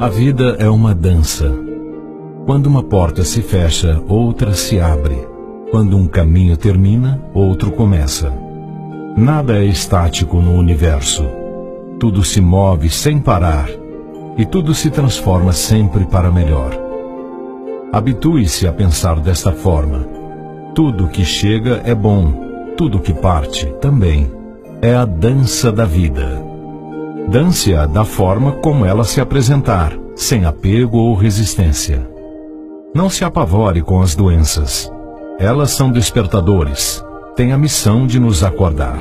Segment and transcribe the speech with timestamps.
[0.00, 1.52] A vida é uma dança.
[2.46, 5.26] Quando uma porta se fecha, outra se abre.
[5.72, 8.32] Quando um caminho termina, outro começa.
[9.16, 11.26] Nada é estático no universo.
[11.98, 13.68] Tudo se move sem parar
[14.38, 16.70] e tudo se transforma sempre para melhor.
[17.92, 20.06] Habitue-se a pensar desta forma.
[20.76, 22.32] Tudo que chega é bom,
[22.76, 24.37] tudo que parte também.
[24.80, 26.40] É a dança da vida.
[27.28, 32.08] Dance-a da forma como ela se apresentar, sem apego ou resistência.
[32.94, 34.88] Não se apavore com as doenças.
[35.36, 39.00] Elas são despertadores, têm a missão de nos acordar.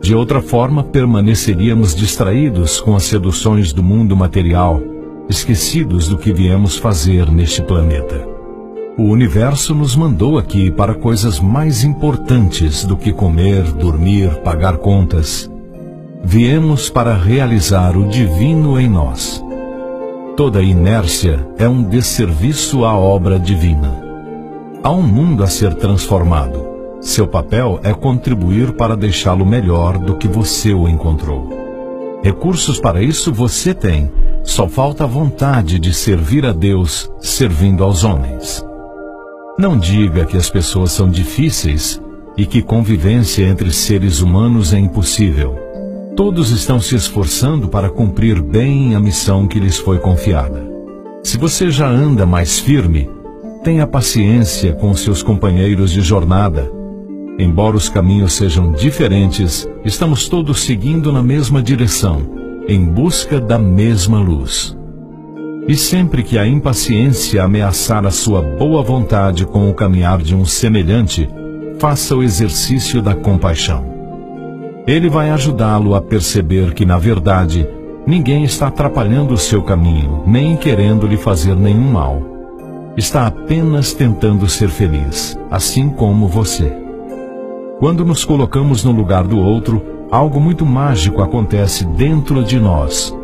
[0.00, 4.80] De outra forma, permaneceríamos distraídos com as seduções do mundo material,
[5.28, 8.33] esquecidos do que viemos fazer neste planeta.
[8.96, 15.50] O universo nos mandou aqui para coisas mais importantes do que comer, dormir, pagar contas
[16.24, 19.44] viemos para realizar o divino em nós.
[20.36, 24.02] Toda inércia é um desserviço à obra divina.
[24.82, 26.66] Há um mundo a ser transformado.
[27.00, 31.50] Seu papel é contribuir para deixá-lo melhor do que você o encontrou.
[32.22, 34.10] Recursos para isso você tem,
[34.42, 38.64] só falta a vontade de servir a Deus servindo aos homens.
[39.56, 42.02] Não diga que as pessoas são difíceis
[42.36, 45.56] e que convivência entre seres humanos é impossível.
[46.16, 50.68] Todos estão se esforçando para cumprir bem a missão que lhes foi confiada.
[51.22, 53.08] Se você já anda mais firme,
[53.62, 56.68] tenha paciência com seus companheiros de jornada.
[57.38, 62.28] Embora os caminhos sejam diferentes, estamos todos seguindo na mesma direção,
[62.66, 64.76] em busca da mesma luz.
[65.66, 70.44] E sempre que a impaciência ameaçar a sua boa vontade com o caminhar de um
[70.44, 71.26] semelhante,
[71.78, 73.82] faça o exercício da compaixão.
[74.86, 77.66] Ele vai ajudá-lo a perceber que, na verdade,
[78.06, 82.20] ninguém está atrapalhando o seu caminho, nem querendo lhe fazer nenhum mal.
[82.94, 86.70] Está apenas tentando ser feliz, assim como você.
[87.78, 93.16] Quando nos colocamos no lugar do outro, algo muito mágico acontece dentro de nós.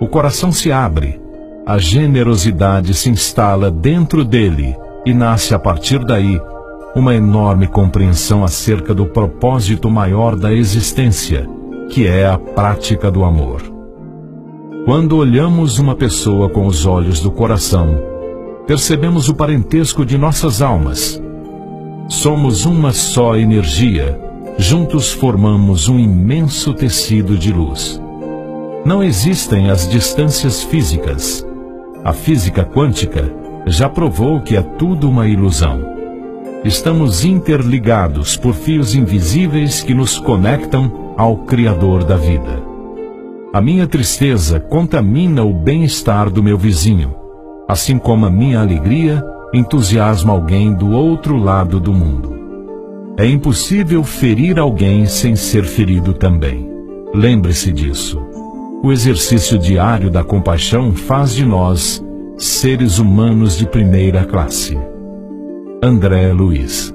[0.00, 1.20] O coração se abre,
[1.66, 6.40] a generosidade se instala dentro dele e nasce a partir daí
[6.94, 11.44] uma enorme compreensão acerca do propósito maior da existência,
[11.90, 13.62] que é a prática do amor.
[14.84, 18.00] Quando olhamos uma pessoa com os olhos do coração,
[18.64, 21.20] percebemos o parentesco de nossas almas.
[22.08, 24.16] Somos uma só energia,
[24.56, 28.00] juntos formamos um imenso tecido de luz.
[28.84, 31.45] Não existem as distâncias físicas.
[32.06, 33.34] A física quântica
[33.66, 35.80] já provou que é tudo uma ilusão.
[36.62, 42.62] Estamos interligados por fios invisíveis que nos conectam ao Criador da vida.
[43.52, 47.12] A minha tristeza contamina o bem-estar do meu vizinho,
[47.68, 49.20] assim como a minha alegria
[49.52, 52.36] entusiasma alguém do outro lado do mundo.
[53.18, 56.70] É impossível ferir alguém sem ser ferido também.
[57.12, 58.25] Lembre-se disso.
[58.82, 62.02] O exercício diário da compaixão faz de nós
[62.36, 64.76] seres humanos de primeira classe.
[65.82, 66.92] André Luiz